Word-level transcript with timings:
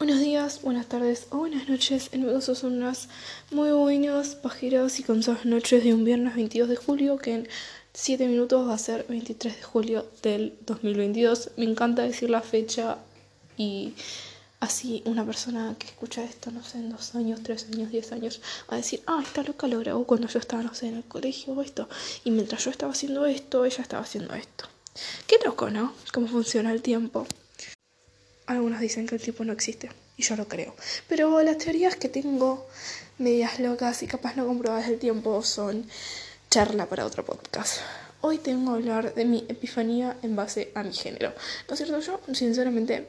Buenos 0.00 0.20
días, 0.20 0.62
buenas 0.62 0.86
tardes 0.86 1.26
o 1.28 1.36
buenas 1.36 1.68
noches. 1.68 2.08
En 2.12 2.24
mi 2.24 2.40
son 2.40 2.72
unas 2.72 3.10
muy 3.50 3.70
buenas, 3.70 4.34
pajeras 4.34 4.98
y 4.98 5.02
cansadas 5.02 5.44
noches 5.44 5.84
de 5.84 5.92
un 5.92 6.04
viernes 6.04 6.34
22 6.34 6.70
de 6.70 6.76
julio, 6.76 7.18
que 7.18 7.34
en 7.34 7.48
7 7.92 8.26
minutos 8.26 8.66
va 8.66 8.72
a 8.72 8.78
ser 8.78 9.04
23 9.10 9.54
de 9.54 9.62
julio 9.62 10.06
del 10.22 10.56
2022. 10.64 11.50
Me 11.58 11.66
encanta 11.66 12.00
decir 12.00 12.30
la 12.30 12.40
fecha 12.40 12.96
y 13.58 13.92
así 14.60 15.02
una 15.04 15.26
persona 15.26 15.76
que 15.78 15.88
escucha 15.88 16.24
esto, 16.24 16.50
no 16.50 16.64
sé, 16.64 16.78
en 16.78 16.88
dos 16.88 17.14
años, 17.14 17.40
tres 17.42 17.66
años, 17.70 17.90
diez 17.90 18.10
años, 18.12 18.40
va 18.70 18.76
a 18.76 18.78
decir, 18.78 19.02
ah, 19.06 19.20
esta 19.22 19.42
loca 19.42 19.68
lo 19.68 19.80
grabó 19.80 20.06
cuando 20.06 20.28
yo 20.28 20.38
estaba, 20.38 20.62
no 20.62 20.72
sé, 20.72 20.88
en 20.88 20.96
el 20.96 21.04
colegio 21.04 21.52
o 21.52 21.60
esto. 21.60 21.90
Y 22.24 22.30
mientras 22.30 22.64
yo 22.64 22.70
estaba 22.70 22.92
haciendo 22.92 23.26
esto, 23.26 23.66
ella 23.66 23.82
estaba 23.82 24.02
haciendo 24.02 24.32
esto. 24.32 24.64
Qué 25.26 25.36
loco, 25.44 25.68
¿no? 25.68 25.92
Cómo 26.10 26.26
funciona 26.26 26.72
el 26.72 26.80
tiempo. 26.80 27.26
Algunos 28.50 28.80
dicen 28.80 29.06
que 29.06 29.14
el 29.14 29.20
tiempo 29.20 29.44
no 29.44 29.52
existe, 29.52 29.90
y 30.16 30.24
yo 30.24 30.34
lo 30.34 30.48
creo. 30.48 30.74
Pero 31.08 31.40
las 31.40 31.58
teorías 31.58 31.94
que 31.94 32.08
tengo, 32.08 32.66
medias 33.18 33.60
locas 33.60 34.02
y 34.02 34.08
capaz 34.08 34.34
no 34.34 34.44
comprobadas 34.44 34.88
del 34.88 34.98
tiempo, 34.98 35.40
son 35.44 35.86
charla 36.50 36.86
para 36.86 37.06
otro 37.06 37.24
podcast. 37.24 37.76
Hoy 38.22 38.38
tengo 38.38 38.72
que 38.72 38.78
hablar 38.78 39.14
de 39.14 39.24
mi 39.24 39.46
epifanía 39.48 40.16
en 40.22 40.34
base 40.34 40.72
a 40.74 40.82
mi 40.82 40.92
género. 40.92 41.32
Por 41.68 41.76
cierto, 41.76 42.00
yo 42.00 42.20
sinceramente 42.34 43.06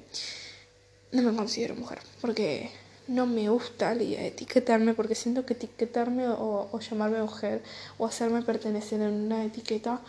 no 1.12 1.24
me 1.24 1.36
considero 1.36 1.76
mujer, 1.76 2.02
porque 2.22 2.70
no 3.08 3.26
me 3.26 3.50
gusta 3.50 3.96
la 3.96 4.04
idea 4.04 4.22
de 4.22 4.28
etiquetarme, 4.28 4.94
porque 4.94 5.16
siento 5.16 5.44
que 5.48 5.54
etiquetarme 5.54 6.28
o, 6.28 6.70
o 6.72 6.80
llamarme 6.80 7.20
mujer 7.20 7.64
o 7.98 8.06
hacerme 8.06 8.44
pertenecer 8.44 9.02
en 9.02 9.12
una 9.12 9.44
etiqueta 9.44 10.02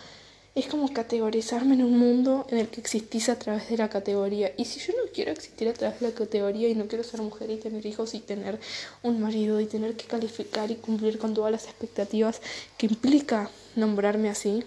es 0.54 0.66
como 0.66 0.92
categorizarme 0.92 1.74
en 1.74 1.84
un 1.84 1.98
mundo 1.98 2.46
en 2.50 2.58
el 2.58 2.68
que 2.68 2.80
existís 2.80 3.28
a 3.28 3.38
través 3.38 3.70
de 3.70 3.76
la 3.78 3.88
categoría. 3.88 4.52
Y 4.56 4.66
si 4.66 4.80
yo 4.80 4.92
no 4.92 5.10
quiero 5.12 5.32
existir 5.32 5.68
a 5.68 5.72
través 5.72 6.00
de 6.00 6.08
la 6.08 6.14
categoría 6.14 6.68
y 6.68 6.74
no 6.74 6.86
quiero 6.88 7.04
ser 7.04 7.22
mujer 7.22 7.50
y 7.50 7.56
tener 7.56 7.84
hijos 7.86 8.14
y 8.14 8.20
tener 8.20 8.60
un 9.02 9.20
marido 9.20 9.60
y 9.60 9.66
tener 9.66 9.96
que 9.96 10.04
calificar 10.04 10.70
y 10.70 10.76
cumplir 10.76 11.18
con 11.18 11.34
todas 11.34 11.52
las 11.52 11.64
expectativas 11.64 12.42
que 12.76 12.86
implica 12.86 13.50
nombrarme 13.76 14.28
así, 14.28 14.62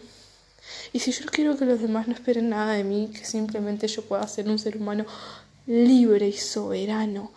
y 0.94 1.00
si 1.00 1.11
yo 1.11 1.25
quiero 1.25 1.58
que 1.58 1.66
los 1.66 1.81
demás 1.81 2.08
no 2.08 2.14
esperen 2.14 2.49
nada 2.49 2.73
de 2.73 2.83
mí, 2.83 3.11
que 3.14 3.25
simplemente 3.25 3.88
yo 3.88 4.02
pueda 4.03 4.27
ser 4.27 4.49
un 4.49 4.59
ser 4.59 4.77
humano 4.77 5.05
libre 5.67 6.27
y 6.27 6.33
soberano. 6.33 7.31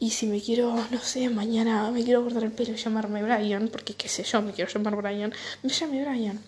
Y 0.00 0.10
si 0.10 0.26
me 0.26 0.40
quiero, 0.40 0.74
no 0.90 1.00
sé, 1.00 1.28
mañana 1.28 1.90
me 1.90 2.04
quiero 2.04 2.22
cortar 2.22 2.44
el 2.44 2.52
pelo 2.52 2.72
y 2.72 2.76
llamarme 2.76 3.22
Brian, 3.22 3.68
porque 3.68 3.94
qué 3.94 4.08
sé 4.08 4.22
yo, 4.22 4.40
me 4.42 4.52
quiero 4.52 4.70
llamar 4.70 4.94
Brian, 4.96 5.32
me 5.62 5.70
llame 5.70 6.04
Brian. 6.04 6.40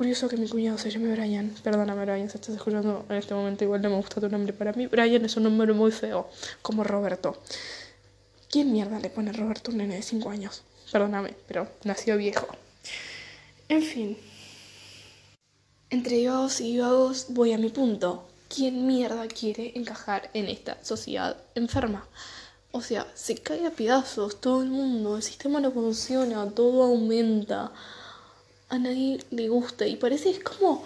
Curioso 0.00 0.30
que 0.30 0.38
mi 0.38 0.48
cuñado 0.48 0.78
se 0.78 0.90
llame 0.90 1.12
Brian. 1.14 1.54
Perdóname, 1.62 2.06
Brian, 2.06 2.30
si 2.30 2.38
estás 2.38 2.56
escuchando 2.56 3.04
en 3.10 3.16
este 3.16 3.34
momento, 3.34 3.64
igual 3.64 3.82
no 3.82 3.90
me 3.90 3.96
gusta 3.96 4.18
tu 4.18 4.30
nombre. 4.30 4.54
Para 4.54 4.72
mí, 4.72 4.86
Brian 4.86 5.22
es 5.26 5.36
un 5.36 5.42
nombre 5.42 5.74
muy 5.74 5.92
feo, 5.92 6.30
como 6.62 6.84
Roberto. 6.84 7.36
¿Quién 8.48 8.72
mierda 8.72 8.98
le 8.98 9.10
pone 9.10 9.30
Roberto 9.30 9.70
a 9.70 9.72
un 9.72 9.76
nene 9.76 9.96
de 9.96 10.02
5 10.02 10.30
años? 10.30 10.62
Perdóname, 10.90 11.34
pero 11.46 11.68
nació 11.84 12.16
viejo. 12.16 12.48
En 13.68 13.82
fin. 13.82 14.16
Entre 15.90 16.26
vagos 16.26 16.62
y 16.62 16.78
vagos 16.78 17.26
voy 17.28 17.52
a 17.52 17.58
mi 17.58 17.68
punto. 17.68 18.26
¿Quién 18.48 18.86
mierda 18.86 19.28
quiere 19.28 19.72
encajar 19.74 20.30
en 20.32 20.48
esta 20.48 20.82
sociedad 20.82 21.36
enferma? 21.54 22.08
O 22.72 22.80
sea, 22.80 23.06
se 23.12 23.34
cae 23.34 23.66
a 23.66 23.70
pedazos 23.70 24.40
todo 24.40 24.62
el 24.62 24.70
mundo, 24.70 25.18
el 25.18 25.22
sistema 25.22 25.60
no 25.60 25.70
funciona, 25.70 26.48
todo 26.52 26.84
aumenta 26.84 27.74
a 28.70 28.78
nadie 28.78 29.18
le 29.30 29.48
gusta 29.48 29.86
y 29.86 29.96
parece 29.96 30.30
es 30.30 30.38
como 30.40 30.84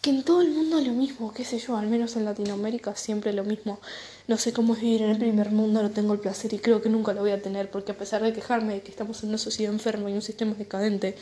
que 0.00 0.10
en 0.10 0.24
todo 0.24 0.42
el 0.42 0.50
mundo 0.50 0.80
lo 0.80 0.92
mismo, 0.92 1.32
qué 1.32 1.44
sé 1.44 1.58
yo, 1.58 1.76
al 1.76 1.86
menos 1.86 2.16
en 2.16 2.24
Latinoamérica 2.24 2.96
siempre 2.96 3.32
lo 3.32 3.44
mismo. 3.44 3.78
No 4.26 4.36
sé 4.36 4.52
cómo 4.52 4.74
es 4.74 4.80
vivir 4.80 5.02
en 5.02 5.10
el 5.10 5.18
primer 5.18 5.50
mundo, 5.50 5.80
no 5.80 5.90
tengo 5.90 6.12
el 6.12 6.18
placer 6.18 6.52
y 6.54 6.58
creo 6.58 6.82
que 6.82 6.88
nunca 6.88 7.12
lo 7.12 7.20
voy 7.20 7.30
a 7.30 7.40
tener, 7.40 7.70
porque 7.70 7.92
a 7.92 7.96
pesar 7.96 8.20
de 8.22 8.32
quejarme 8.32 8.74
de 8.74 8.80
que 8.82 8.90
estamos 8.90 9.22
en 9.22 9.28
una 9.28 9.38
sociedad 9.38 9.72
enferma 9.72 10.10
y 10.10 10.14
un 10.14 10.22
sistema 10.22 10.54
decadente, 10.54 11.16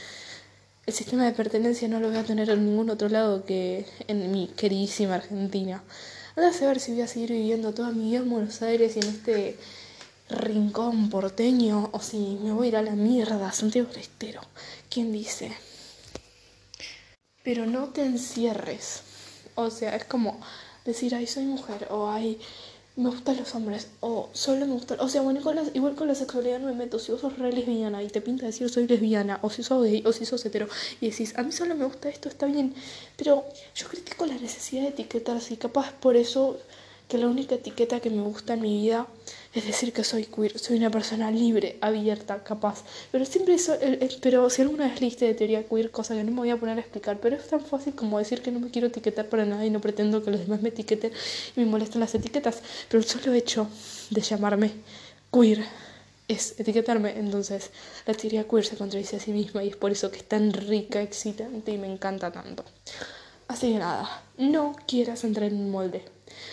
el 0.86 0.94
sistema 0.94 1.26
de 1.26 1.32
pertenencia 1.32 1.88
no 1.88 2.00
lo 2.00 2.08
voy 2.08 2.16
a 2.16 2.24
tener 2.24 2.48
en 2.48 2.64
ningún 2.64 2.88
otro 2.88 3.10
lado 3.10 3.44
que 3.44 3.84
en 4.08 4.32
mi 4.32 4.48
queridísima 4.48 5.16
Argentina. 5.16 5.82
a 6.36 6.52
saber 6.54 6.80
si 6.80 6.92
voy 6.92 7.02
a 7.02 7.06
seguir 7.06 7.32
viviendo 7.32 7.74
toda 7.74 7.90
mi 7.90 8.10
vida 8.10 8.20
en 8.20 8.30
Buenos 8.30 8.62
Aires 8.62 8.96
y 8.96 9.00
en 9.00 9.08
este 9.08 9.58
rincón 10.30 11.10
porteño 11.10 11.90
o 11.92 12.00
si 12.00 12.38
me 12.42 12.52
voy 12.52 12.66
a 12.66 12.68
ir 12.68 12.76
a 12.76 12.82
la 12.82 12.92
mierda, 12.92 13.52
Santiago 13.52 13.90
del. 13.92 14.40
¿Quién 14.88 15.12
dice? 15.12 15.52
pero 17.42 17.66
no 17.66 17.88
te 17.88 18.02
encierres. 18.02 19.02
O 19.54 19.70
sea, 19.70 19.96
es 19.96 20.04
como 20.04 20.40
decir, 20.84 21.14
ay, 21.14 21.26
soy 21.26 21.44
mujer, 21.44 21.88
o 21.90 22.08
ay, 22.08 22.38
me 22.96 23.08
gustan 23.08 23.36
los 23.36 23.54
hombres, 23.54 23.88
o 24.00 24.28
solo 24.32 24.66
me 24.66 24.72
gustan. 24.72 25.00
O 25.00 25.08
sea, 25.08 25.22
bueno, 25.22 25.40
igual 25.74 25.94
con 25.94 26.08
la 26.08 26.14
sexualidad 26.14 26.58
no 26.60 26.66
me 26.66 26.74
meto. 26.74 26.98
Si 26.98 27.12
vos 27.12 27.20
sos 27.20 27.38
re 27.38 27.52
lesbiana 27.52 28.02
y 28.02 28.08
te 28.08 28.20
pinta 28.20 28.46
decir 28.46 28.68
soy 28.68 28.86
lesbiana, 28.86 29.38
o 29.42 29.50
si 29.50 29.62
sos 29.62 29.82
gay, 29.82 30.02
o 30.06 30.12
si 30.12 30.26
sos 30.26 30.44
hetero, 30.44 30.68
y 31.00 31.10
decís, 31.10 31.34
a 31.36 31.42
mí 31.42 31.52
solo 31.52 31.74
me 31.74 31.84
gusta 31.84 32.08
esto, 32.08 32.28
está 32.28 32.46
bien. 32.46 32.74
Pero 33.16 33.44
yo 33.74 33.88
critico 33.88 34.26
la 34.26 34.34
necesidad 34.34 34.82
de 34.82 34.88
etiquetarse, 34.88 35.54
y 35.54 35.56
capaz 35.56 35.92
por 35.92 36.16
eso 36.16 36.58
que 37.10 37.18
la 37.18 37.26
única 37.26 37.56
etiqueta 37.56 38.00
que 38.00 38.08
me 38.08 38.22
gusta 38.22 38.54
en 38.54 38.62
mi 38.62 38.80
vida 38.80 39.06
es 39.52 39.66
decir 39.66 39.92
que 39.92 40.04
soy 40.04 40.26
queer, 40.26 40.56
soy 40.58 40.76
una 40.76 40.90
persona 40.90 41.30
libre, 41.30 41.76
abierta, 41.80 42.44
capaz. 42.44 42.84
Pero 43.10 43.24
siempre 43.24 43.54
eso, 43.54 43.76
pero 44.22 44.48
si 44.48 44.62
alguna 44.62 44.86
vez 44.88 45.00
leíste 45.00 45.24
de 45.24 45.34
teoría 45.34 45.64
queer, 45.64 45.90
cosa 45.90 46.14
que 46.14 46.22
no 46.22 46.30
me 46.30 46.38
voy 46.38 46.50
a 46.50 46.56
poner 46.56 46.78
a 46.78 46.80
explicar, 46.80 47.18
pero 47.20 47.34
es 47.36 47.48
tan 47.48 47.60
fácil 47.60 47.94
como 47.96 48.18
decir 48.18 48.42
que 48.42 48.52
no 48.52 48.60
me 48.60 48.70
quiero 48.70 48.86
etiquetar 48.86 49.28
para 49.28 49.44
nada 49.44 49.66
y 49.66 49.70
no 49.70 49.80
pretendo 49.80 50.22
que 50.22 50.30
los 50.30 50.40
demás 50.40 50.62
me 50.62 50.68
etiqueten 50.68 51.12
y 51.56 51.60
me 51.60 51.66
molestan 51.66 52.00
las 52.00 52.14
etiquetas. 52.14 52.62
Pero 52.88 53.00
el 53.02 53.08
solo 53.08 53.34
hecho 53.34 53.66
de 54.10 54.20
llamarme 54.20 54.70
queer 55.32 55.64
es 56.28 56.54
etiquetarme, 56.60 57.18
entonces 57.18 57.70
la 58.06 58.14
teoría 58.14 58.44
queer 58.44 58.64
se 58.64 58.76
contradice 58.76 59.16
a 59.16 59.20
sí 59.20 59.32
misma 59.32 59.64
y 59.64 59.68
es 59.70 59.76
por 59.76 59.90
eso 59.90 60.12
que 60.12 60.18
es 60.18 60.28
tan 60.28 60.52
rica, 60.52 61.02
excitante 61.02 61.72
y 61.72 61.78
me 61.78 61.92
encanta 61.92 62.30
tanto. 62.30 62.64
Así 63.50 63.72
que 63.72 63.80
nada, 63.80 64.22
no 64.38 64.76
quieras 64.86 65.24
entrar 65.24 65.48
en 65.50 65.58
un 65.58 65.72
molde. 65.72 66.04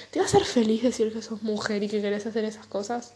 ¿Te 0.10 0.18
va 0.18 0.26
a 0.26 0.28
hacer 0.28 0.44
feliz 0.46 0.82
decir 0.82 1.14
que 1.14 1.22
sos 1.22 1.44
mujer 1.44 1.84
y 1.84 1.90
que 1.90 2.02
querés 2.02 2.26
hacer 2.26 2.44
esas 2.44 2.66
cosas? 2.66 3.14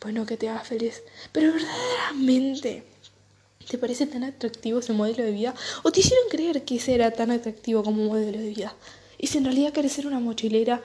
Bueno, 0.00 0.24
que 0.24 0.38
te 0.38 0.48
haga 0.48 0.60
feliz. 0.60 1.02
Pero 1.30 1.52
verdaderamente, 1.52 2.84
¿te 3.68 3.76
parece 3.76 4.06
tan 4.06 4.24
atractivo 4.24 4.78
ese 4.78 4.94
modelo 4.94 5.22
de 5.22 5.30
vida? 5.30 5.54
¿O 5.82 5.92
te 5.92 6.00
hicieron 6.00 6.26
creer 6.30 6.64
que 6.64 6.76
ese 6.76 6.94
era 6.94 7.10
tan 7.10 7.30
atractivo 7.30 7.84
como 7.84 8.02
modelo 8.02 8.38
de 8.38 8.48
vida? 8.48 8.74
Y 9.22 9.26
si 9.26 9.36
en 9.36 9.44
realidad 9.44 9.72
querés 9.72 9.92
ser 9.92 10.06
una 10.06 10.18
mochilera 10.18 10.80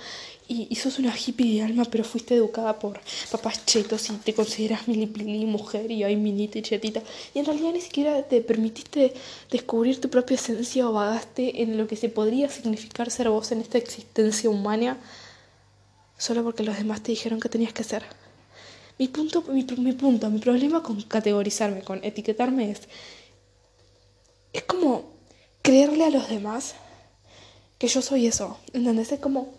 y, 0.49 0.75
sos 0.75 0.99
una 0.99 1.15
hippie 1.17 1.55
de 1.55 1.61
alma, 1.61 1.85
pero 1.85 2.03
fuiste 2.03 2.35
educada 2.35 2.77
por 2.77 2.99
papás 3.31 3.65
chetos 3.65 4.09
y 4.09 4.13
te 4.15 4.33
consideras 4.33 4.89
milipili 4.89 5.45
mujer 5.45 5.89
y 5.89 6.03
hay 6.03 6.17
minita 6.17 6.59
y 6.59 6.61
chetita, 6.61 7.01
y 7.33 7.39
en 7.39 7.45
realidad 7.45 7.71
ni 7.71 7.79
siquiera 7.79 8.23
te 8.23 8.41
permitiste 8.41 9.13
descubrir 9.49 10.01
tu 10.01 10.09
propia 10.09 10.35
esencia 10.35 10.87
o 10.87 10.91
vagaste 10.91 11.63
en 11.63 11.77
lo 11.77 11.87
que 11.87 11.95
se 11.95 12.09
podría 12.09 12.49
significar 12.49 13.09
ser 13.09 13.29
vos 13.29 13.53
en 13.53 13.61
esta 13.61 13.77
existencia 13.77 14.49
humana, 14.49 14.97
solo 16.17 16.43
porque 16.43 16.63
los 16.63 16.77
demás 16.77 17.01
te 17.01 17.13
dijeron 17.13 17.39
que 17.39 17.47
tenías 17.47 17.71
que 17.71 17.85
ser. 17.85 18.03
Mi 18.99 19.07
punto, 19.07 19.43
mi, 19.43 19.63
mi 19.77 19.93
punto, 19.93 20.29
mi 20.29 20.39
problema 20.39 20.83
con 20.83 21.01
categorizarme, 21.03 21.83
con 21.83 22.03
etiquetarme 22.03 22.71
es, 22.71 22.81
es 24.51 24.63
como 24.63 25.05
creerle 25.61 26.03
a 26.03 26.09
los 26.09 26.29
demás 26.29 26.75
que 27.77 27.87
yo 27.87 28.01
soy 28.01 28.27
eso. 28.27 28.57
¿Entendés? 28.73 29.11
Es 29.11 29.19
como, 29.19 29.53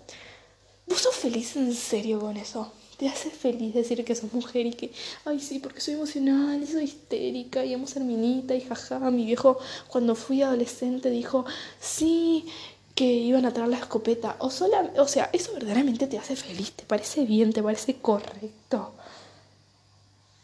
vos 0.87 1.01
sos 1.01 1.15
feliz 1.15 1.57
en 1.57 1.75
serio 1.75 2.21
con 2.21 2.37
eso. 2.37 2.73
Te 2.97 3.09
hace 3.09 3.31
feliz 3.31 3.75
decir 3.75 4.03
que 4.05 4.15
sos 4.15 4.33
mujer 4.33 4.65
y 4.65 4.73
que, 4.73 4.91
ay, 5.27 5.39
sí, 5.39 5.59
porque 5.59 5.83
soy 5.83 5.95
emocional 5.95 6.63
y 6.63 6.67
soy 6.67 6.85
histérica 6.85 7.65
y 7.65 7.75
amo 7.75 7.87
ser 7.87 8.03
minita 8.03 8.55
y 8.55 8.63
jaja. 8.63 8.99
Mi 9.11 9.27
viejo, 9.27 9.59
cuando 9.89 10.15
fui 10.15 10.41
adolescente, 10.43 11.11
dijo, 11.11 11.45
sí, 11.79 12.47
que 12.95 13.05
iban 13.05 13.45
a 13.45 13.53
traer 13.53 13.69
la 13.69 13.77
escopeta. 13.77 14.37
O, 14.39 14.51
sola, 14.51 14.91
o 14.97 15.07
sea, 15.07 15.29
eso 15.33 15.53
verdaderamente 15.53 16.07
te 16.07 16.19
hace 16.19 16.35
feliz, 16.35 16.73
te 16.73 16.85
parece 16.85 17.25
bien, 17.27 17.53
te 17.53 17.63
parece 17.63 17.97
correcto. 17.97 18.95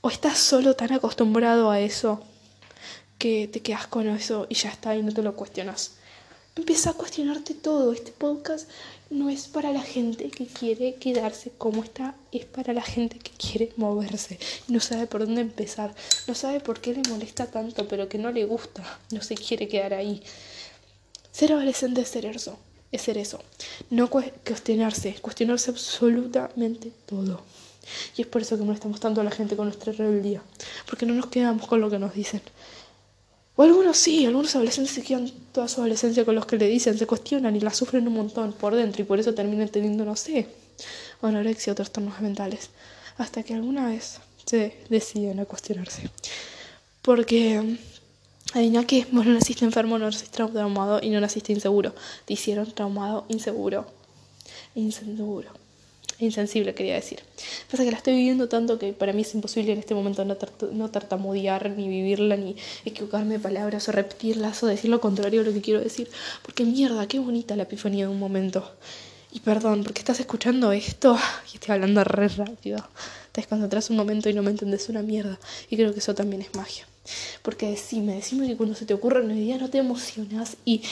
O 0.02 0.10
estás 0.10 0.38
solo 0.38 0.76
tan 0.76 0.92
acostumbrado 0.92 1.70
a 1.70 1.80
eso 1.80 2.20
que 3.18 3.48
te 3.48 3.62
quedas 3.62 3.86
con 3.86 4.06
eso 4.08 4.46
y 4.50 4.56
ya 4.56 4.68
está 4.68 4.94
y 4.94 5.02
no 5.02 5.14
te 5.14 5.22
lo 5.22 5.34
cuestionas. 5.34 5.92
Empieza 6.54 6.90
a 6.90 6.92
cuestionarte 6.92 7.54
todo. 7.54 7.94
Este 7.94 8.12
podcast 8.12 8.68
no 9.08 9.30
es 9.30 9.46
para 9.46 9.72
la 9.72 9.80
gente 9.80 10.28
que 10.28 10.44
quiere 10.44 10.96
quedarse 10.96 11.50
como 11.56 11.82
está, 11.82 12.14
es 12.30 12.44
para 12.44 12.74
la 12.74 12.82
gente 12.82 13.18
que 13.18 13.30
quiere 13.30 13.72
moverse. 13.76 14.38
No 14.68 14.78
sabe 14.80 15.06
por 15.06 15.24
dónde 15.24 15.40
empezar, 15.40 15.94
no 16.26 16.34
sabe 16.34 16.60
por 16.60 16.80
qué 16.80 16.92
le 16.92 17.08
molesta 17.08 17.46
tanto, 17.46 17.88
pero 17.88 18.06
que 18.10 18.18
no 18.18 18.30
le 18.30 18.44
gusta, 18.44 18.82
no 19.10 19.22
se 19.22 19.34
quiere 19.34 19.66
quedar 19.66 19.94
ahí. 19.94 20.22
Ser 21.30 21.54
adolescente 21.54 22.02
es 22.02 22.08
ser 22.08 22.26
eso, 22.26 22.58
es 22.90 23.00
ser 23.00 23.16
eso. 23.16 23.40
No 23.88 24.10
cuestionarse, 24.10 25.14
cuestionarse 25.22 25.70
absolutamente 25.70 26.92
todo. 27.06 27.40
Y 28.14 28.22
es 28.22 28.26
por 28.28 28.42
eso 28.42 28.58
que 28.58 28.64
molestamos 28.64 29.00
tanto 29.00 29.22
a 29.22 29.24
la 29.24 29.30
gente 29.30 29.56
con 29.56 29.68
nuestra 29.68 29.92
rebeldía, 29.92 30.42
porque 30.86 31.06
no 31.06 31.14
nos 31.14 31.28
quedamos 31.28 31.66
con 31.66 31.80
lo 31.80 31.88
que 31.88 31.98
nos 31.98 32.12
dicen. 32.12 32.42
O 33.54 33.62
algunos 33.62 33.98
sí, 33.98 34.24
algunos 34.24 34.56
adolescentes 34.56 34.94
se 34.94 35.02
quedan 35.02 35.30
toda 35.52 35.68
su 35.68 35.80
adolescencia 35.80 36.24
con 36.24 36.34
los 36.34 36.46
que 36.46 36.56
le 36.56 36.68
dicen, 36.68 36.96
se 36.96 37.06
cuestionan 37.06 37.54
y 37.54 37.60
la 37.60 37.72
sufren 37.74 38.08
un 38.08 38.14
montón 38.14 38.52
por 38.52 38.74
dentro 38.74 39.02
y 39.02 39.04
por 39.04 39.20
eso 39.20 39.34
terminan 39.34 39.68
teniendo, 39.68 40.04
no 40.04 40.16
sé, 40.16 40.48
anorexia 41.20 41.72
o 41.72 41.76
trastornos 41.76 42.20
mentales. 42.20 42.70
Hasta 43.18 43.42
que 43.42 43.54
alguna 43.54 43.88
vez 43.88 44.20
se 44.46 44.74
deciden 44.88 45.40
a 45.40 45.44
cuestionarse. 45.44 46.10
Porque, 47.02 47.78
adivina 48.54 48.86
que 48.86 49.06
vos 49.10 49.26
no 49.26 49.34
naciste 49.34 49.64
enfermo, 49.64 49.98
no 49.98 50.06
naciste 50.06 50.30
traumado 50.30 51.00
y 51.02 51.10
no 51.10 51.20
naciste 51.20 51.52
inseguro. 51.52 51.94
Te 52.24 52.32
hicieron 52.32 52.72
traumado, 52.72 53.26
inseguro, 53.28 53.86
inseguro. 54.74 55.61
Insensible, 56.24 56.74
quería 56.74 56.94
decir. 56.94 57.20
Pasa 57.70 57.84
que 57.84 57.90
la 57.90 57.96
estoy 57.96 58.14
viviendo 58.14 58.48
tanto 58.48 58.78
que 58.78 58.92
para 58.92 59.12
mí 59.12 59.22
es 59.22 59.34
imposible 59.34 59.72
en 59.72 59.78
este 59.78 59.94
momento 59.94 60.24
no, 60.24 60.36
no 60.72 60.90
tartamudear, 60.90 61.70
ni 61.70 61.88
vivirla, 61.88 62.36
ni 62.36 62.56
equivocarme 62.84 63.34
de 63.34 63.40
palabras, 63.40 63.88
o 63.88 63.92
repetirlas, 63.92 64.62
o 64.62 64.66
decir 64.66 64.90
lo 64.90 65.00
contrario 65.00 65.40
de 65.40 65.50
lo 65.50 65.54
que 65.54 65.60
quiero 65.60 65.80
decir. 65.80 66.08
Porque 66.42 66.64
mierda, 66.64 67.06
qué 67.08 67.18
bonita 67.18 67.56
la 67.56 67.64
epifanía 67.64 68.06
de 68.06 68.12
un 68.12 68.18
momento. 68.18 68.72
Y 69.32 69.40
perdón, 69.40 69.82
porque 69.82 70.00
estás 70.00 70.20
escuchando 70.20 70.72
esto 70.72 71.16
y 71.52 71.56
estoy 71.56 71.74
hablando 71.74 72.04
re 72.04 72.28
rápido 72.28 72.86
te 73.32 73.40
desconcentras 73.40 73.90
un 73.90 73.96
momento 73.96 74.28
y 74.28 74.34
no 74.34 74.42
me 74.42 74.50
entendés 74.50 74.88
una 74.88 75.02
mierda. 75.02 75.38
Y 75.70 75.76
creo 75.76 75.92
que 75.92 76.00
eso 76.00 76.14
también 76.14 76.42
es 76.42 76.54
magia. 76.54 76.86
Porque 77.42 77.70
decime, 77.70 78.14
decime 78.14 78.46
que 78.46 78.56
cuando 78.56 78.74
se 78.74 78.86
te 78.86 78.94
ocurre 78.94 79.22
una 79.22 79.34
idea 79.34 79.58
no 79.58 79.68
te 79.68 79.78
emocionas 79.78 80.56
y, 80.64 80.82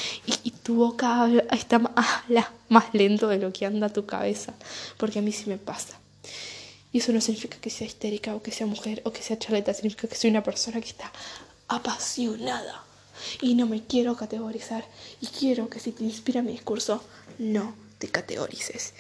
y, 0.45 0.51
tu 0.51 0.75
boca 0.75 1.31
está 1.53 1.79
más, 1.79 1.93
más 2.69 2.93
lento 2.93 3.29
de 3.29 3.39
lo 3.39 3.53
que 3.53 3.67
anda 3.67 3.89
tu 3.89 4.07
cabeza. 4.07 4.55
Porque 4.97 5.21
a 5.21 5.23
mí 5.23 5.33
sí 5.33 5.49
me 5.49 5.59
pasa. 5.59 5.99
Y 6.93 6.99
eso 6.99 7.13
no 7.13 7.21
significa 7.21 7.59
que 7.59 7.71
sea 7.71 7.87
histérica 7.87 8.35
o 8.35 8.43
que 8.43 8.51
sea 8.51 8.67
mujer 8.67 9.01
o 9.05 9.13
que 9.13 9.23
sea 9.23 9.39
charleta, 9.39 9.73
significa 9.73 10.09
que 10.09 10.17
soy 10.17 10.31
una 10.31 10.43
persona 10.43 10.81
que 10.81 10.89
está 10.89 11.13
apasionada. 11.69 12.85
Y 13.41 13.55
no 13.55 13.67
me 13.67 13.85
quiero 13.85 14.17
categorizar. 14.17 14.85
Y 15.21 15.27
quiero 15.27 15.69
que 15.69 15.79
si 15.79 15.93
te 15.93 16.05
inspira 16.05 16.43
mi 16.43 16.53
discurso, 16.53 17.05
no 17.39 17.75
te 17.99 18.09
categorices. 18.09 18.95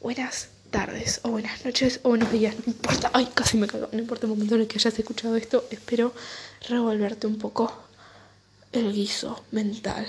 Buenas 0.00 0.48
tardes 0.70 1.20
o 1.22 1.30
buenas 1.30 1.64
noches 1.64 2.00
o 2.02 2.10
buenos 2.10 2.30
días, 2.30 2.54
no 2.66 2.72
importa, 2.72 3.10
ay, 3.14 3.28
casi 3.34 3.56
me 3.56 3.66
cago, 3.66 3.88
no 3.92 3.98
importa 3.98 4.26
el 4.26 4.30
momento 4.30 4.54
en 4.54 4.62
el 4.62 4.66
que 4.66 4.78
hayas 4.78 4.98
escuchado 4.98 5.36
esto, 5.36 5.66
espero 5.70 6.12
revolverte 6.68 7.26
un 7.26 7.38
poco 7.38 7.72
el 8.72 8.92
guiso 8.92 9.44
mental 9.50 10.06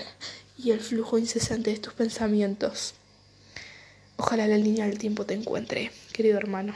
y 0.58 0.72
el 0.72 0.82
flujo 0.82 1.18
incesante 1.18 1.72
de 1.72 1.80
tus 1.80 1.94
pensamientos. 1.94 2.96
Ojalá 4.18 4.48
la 4.48 4.58
línea 4.58 4.86
del 4.86 4.98
tiempo 4.98 5.26
te 5.26 5.34
encuentre, 5.34 5.92
querido 6.12 6.38
hermano. 6.38 6.76